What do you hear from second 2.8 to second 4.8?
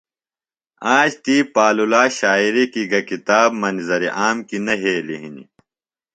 گہ کتاب منظر عام کیۡ نہ